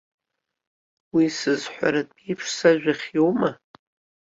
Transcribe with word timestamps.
Уи 1.13 1.25
сызҳәартә 1.37 2.17
еиԥш 2.25 2.45
сажәа 2.57 2.93
хиоума? 3.01 3.51